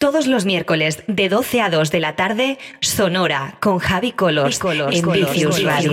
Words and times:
Todos 0.00 0.26
los 0.26 0.46
miércoles 0.46 1.02
de 1.08 1.28
12 1.28 1.60
a 1.60 1.68
2 1.68 1.90
de 1.90 2.00
la 2.00 2.16
tarde, 2.16 2.58
Sonora 2.80 3.58
con 3.60 3.78
Javi 3.78 4.12
Colors, 4.12 4.58
Colors 4.58 4.96
en 4.96 5.12
Vicius 5.12 5.62
Radio. 5.62 5.92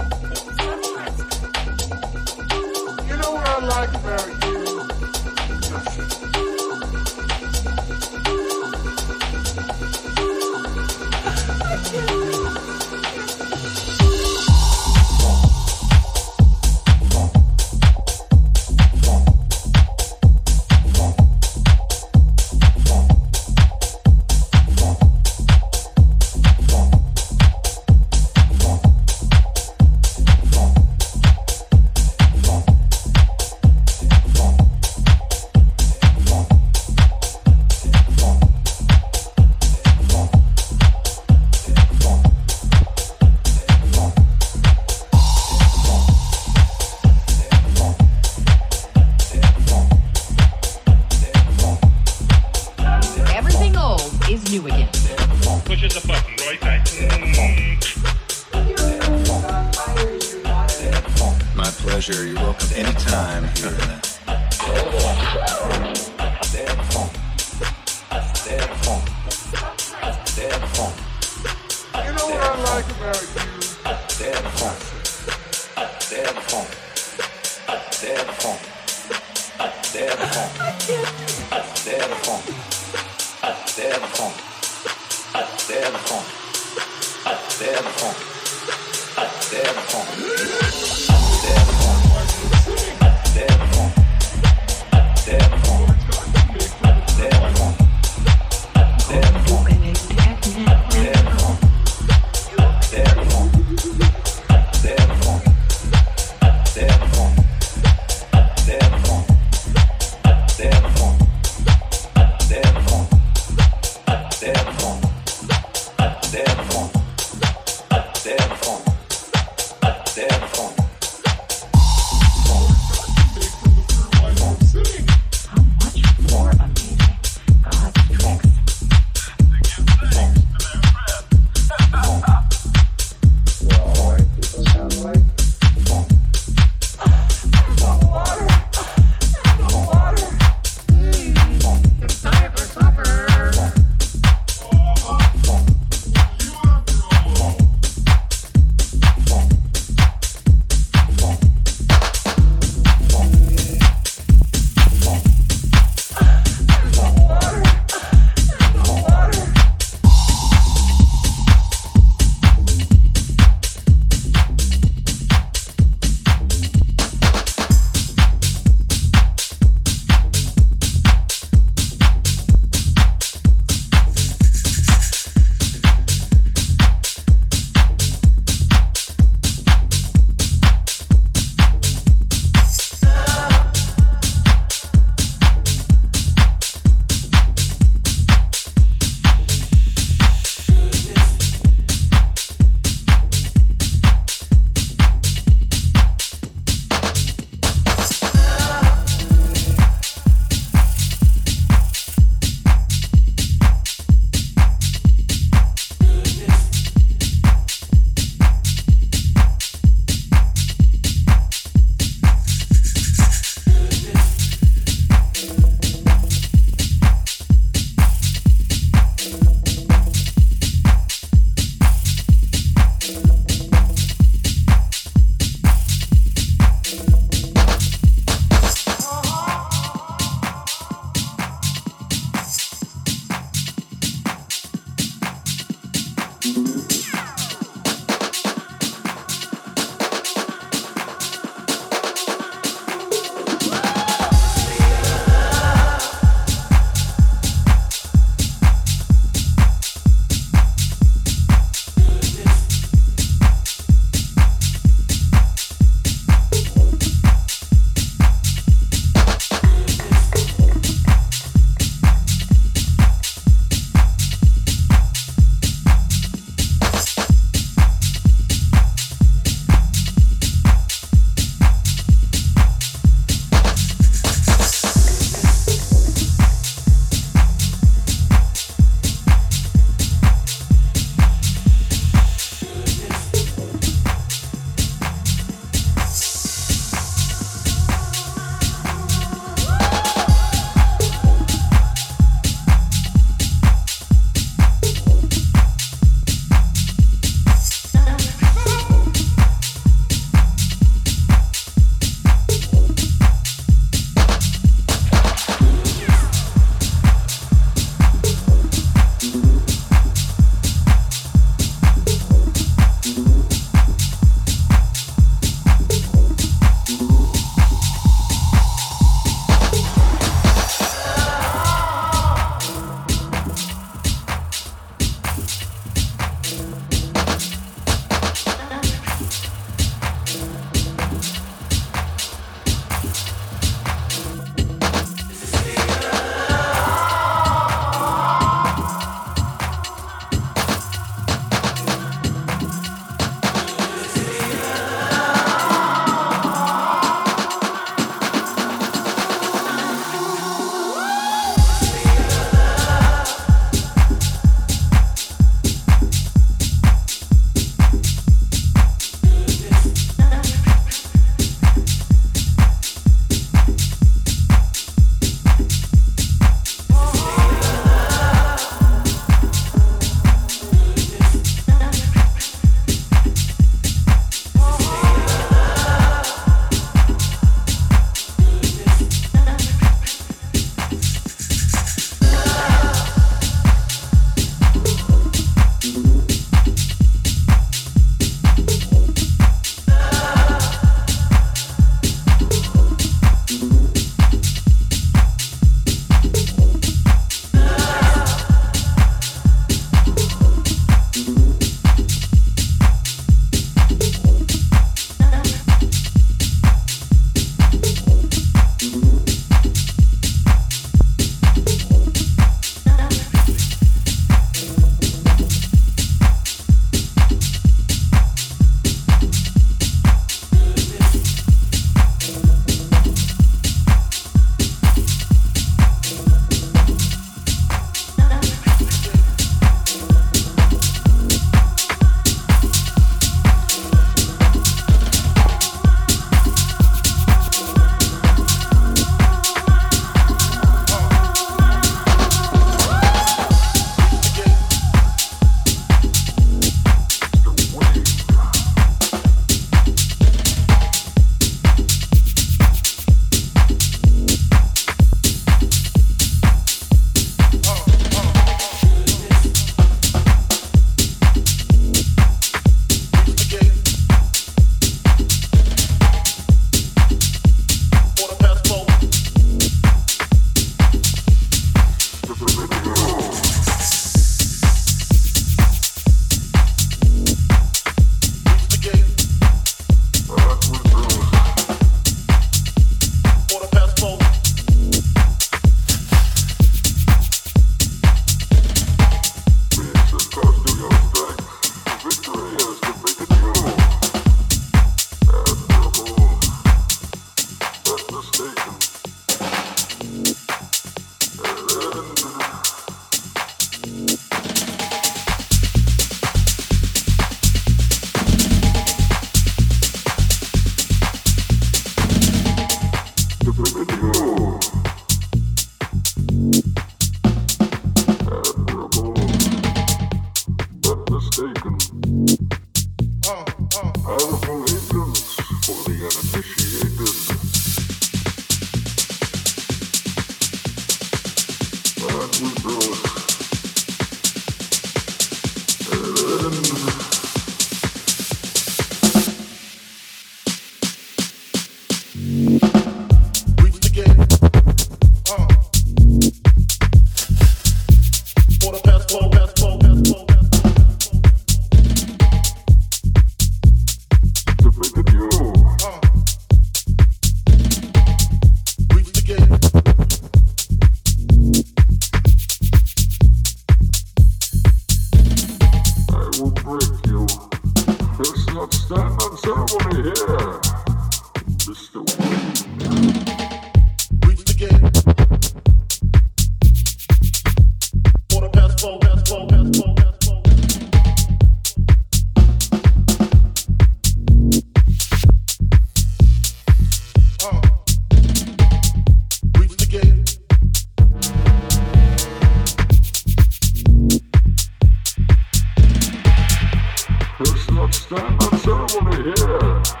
Stand 598.11 598.43
and 598.43 598.59
serve 598.59 598.95
on 598.97 599.09
the 599.09 599.91
hair. 599.93 600.00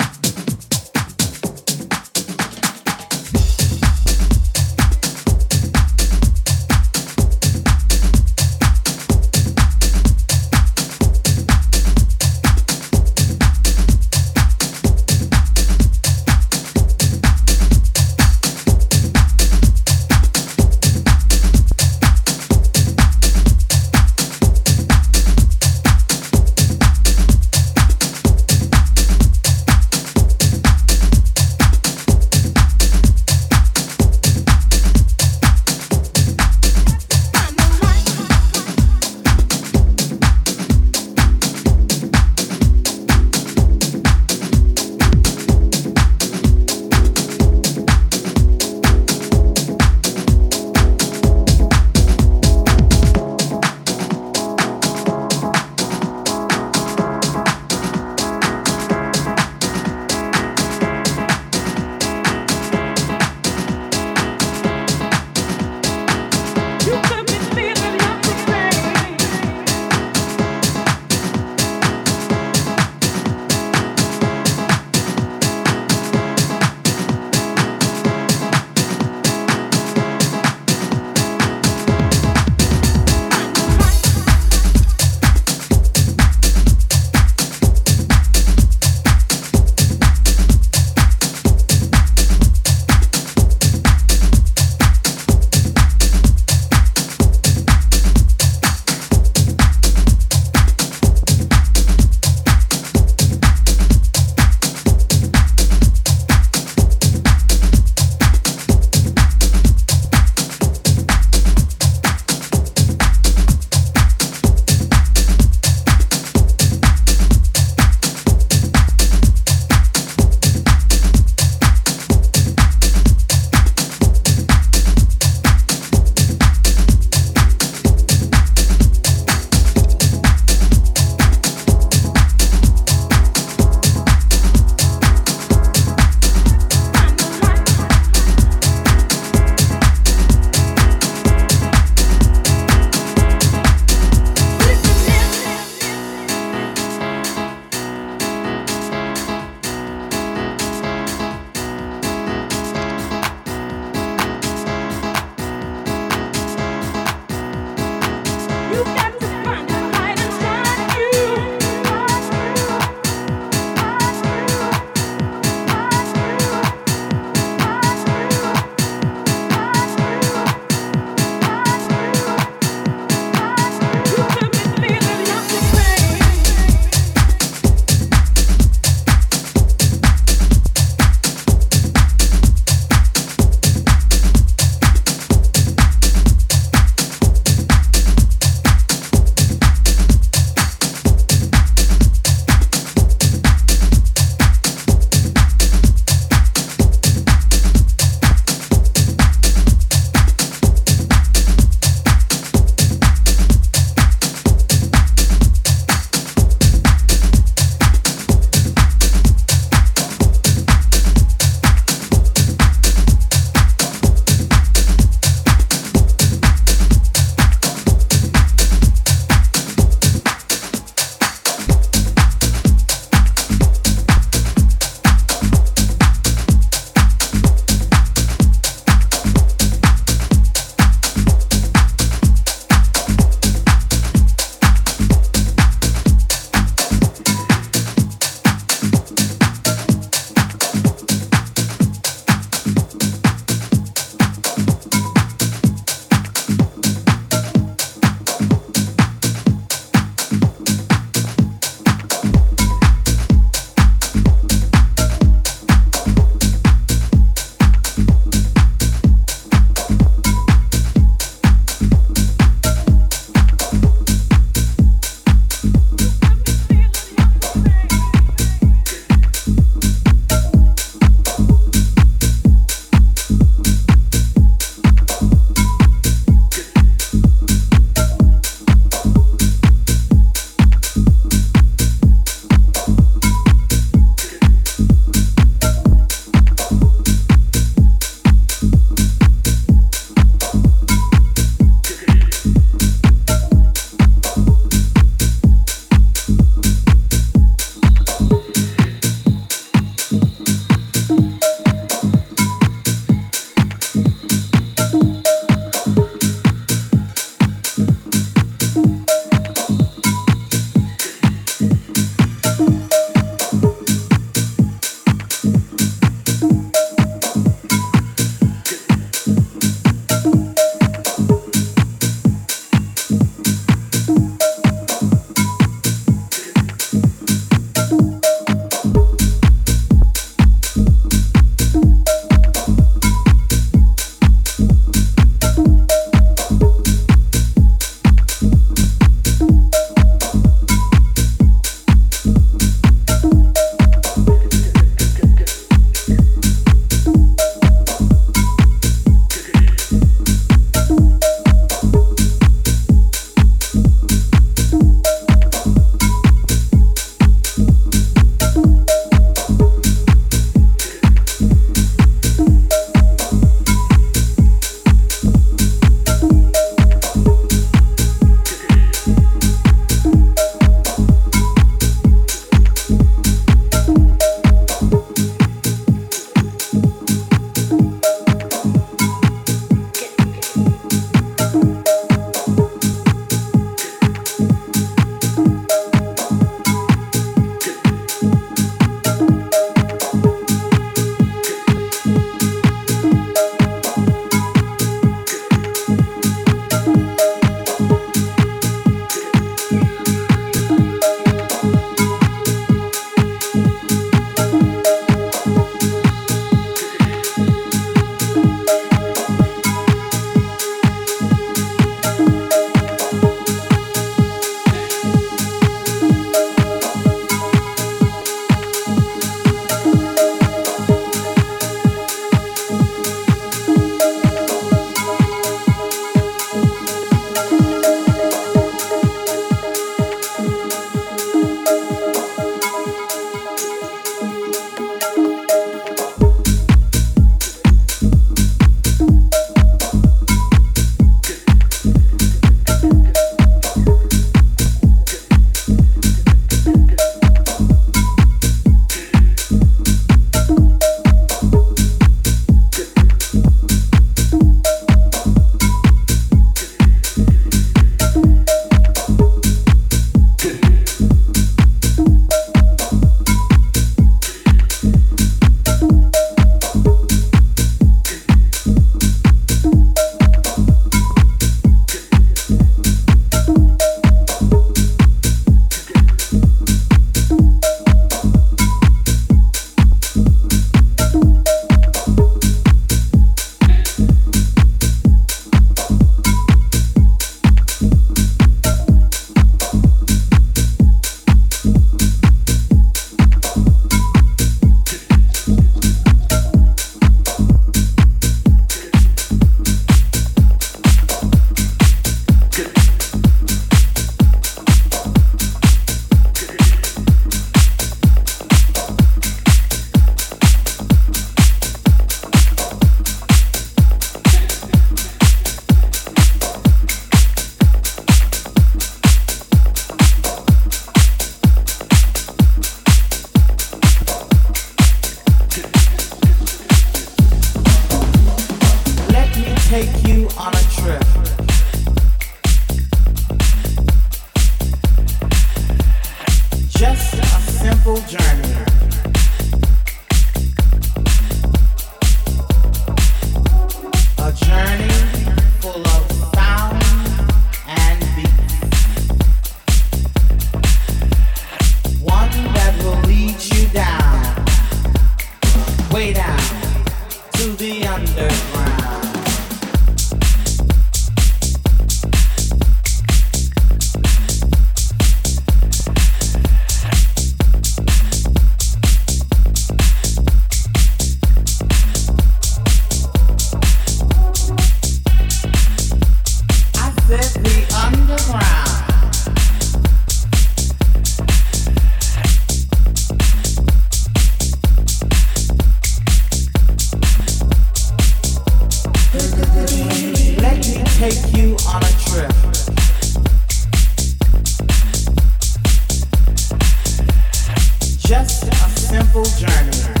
just 598.23 598.43
a 598.43 598.69
simple 598.79 599.23
journey. 599.23 600.00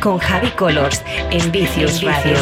Con 0.00 0.18
Javi 0.18 0.50
Colors 0.52 1.02
en 1.30 1.52
Vicious 1.52 2.02
Radio. 2.02 2.36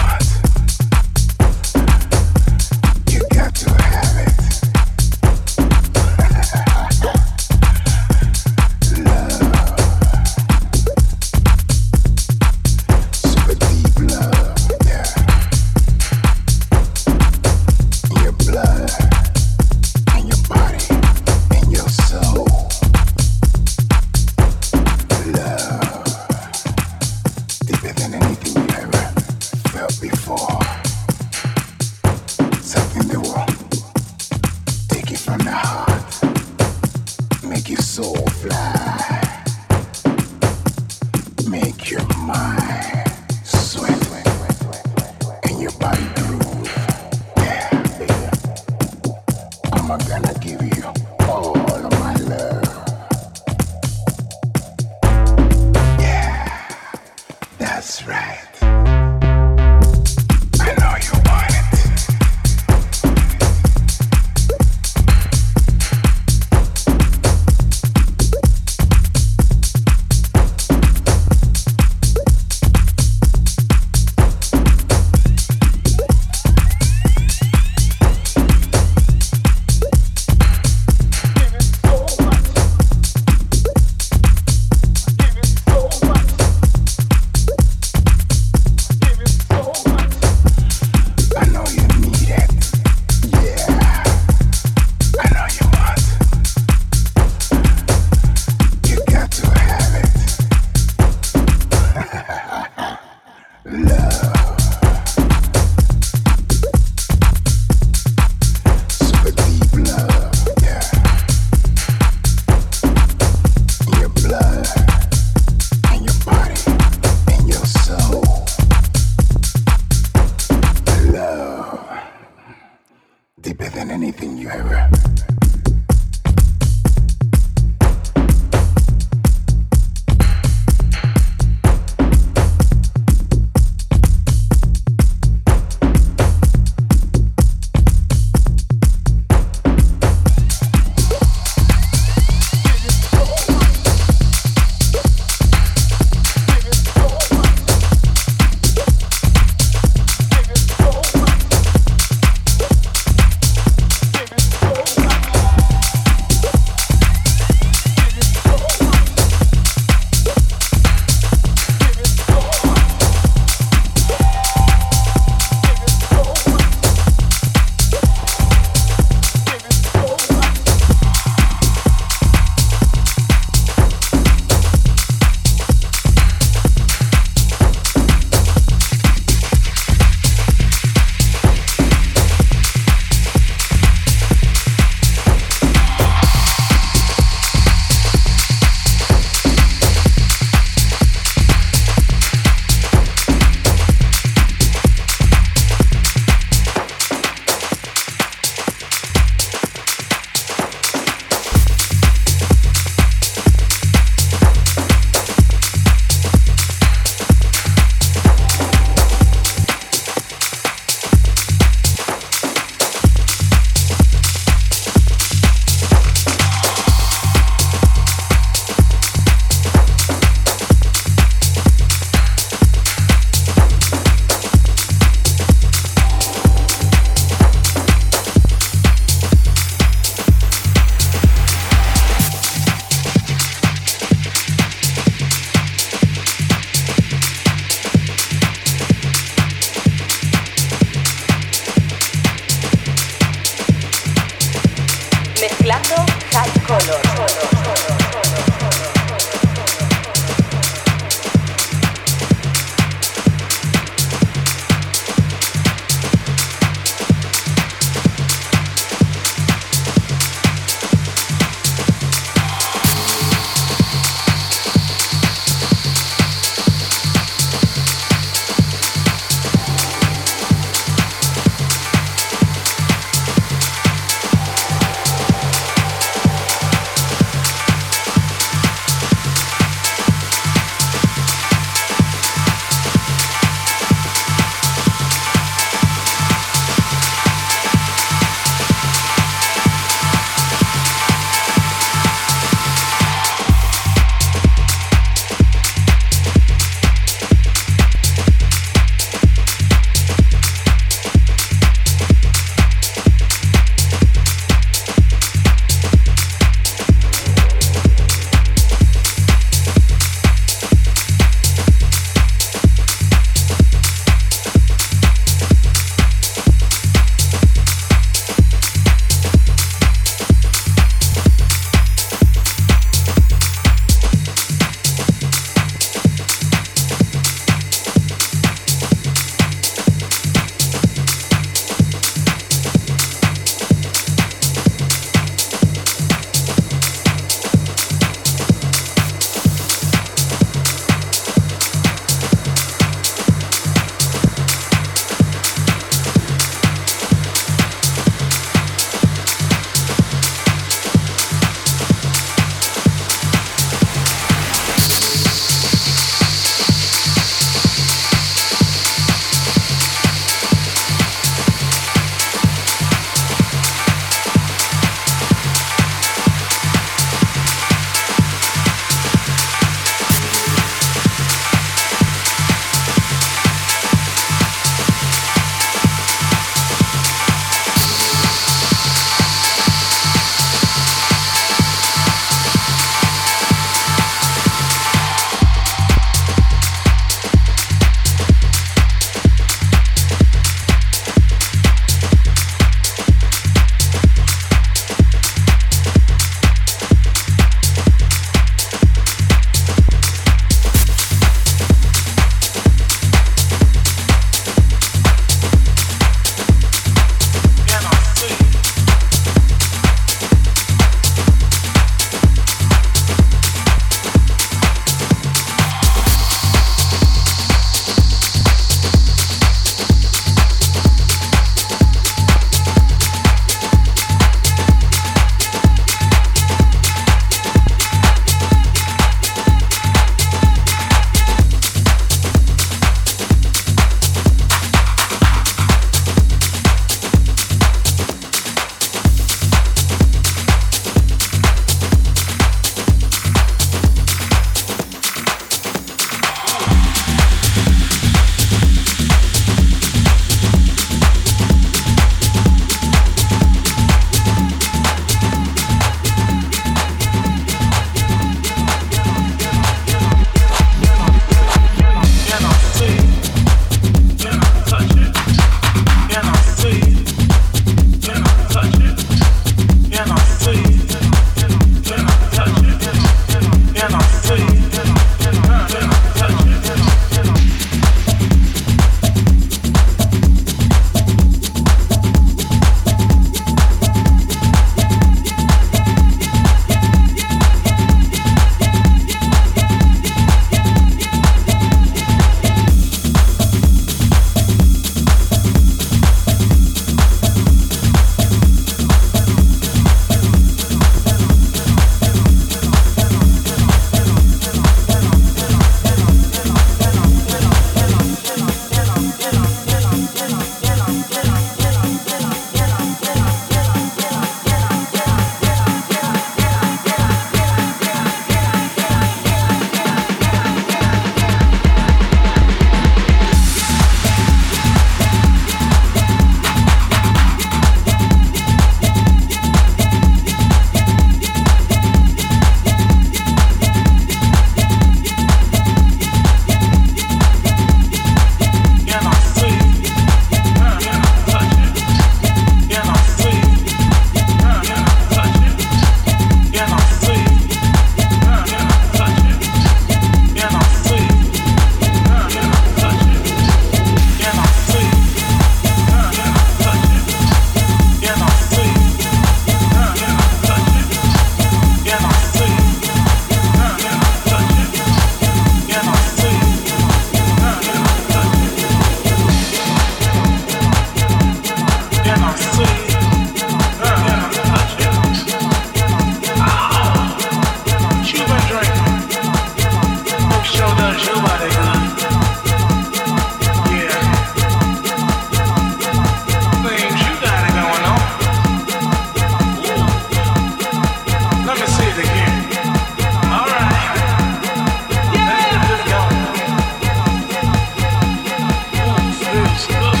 Yeah. 599.69 600.00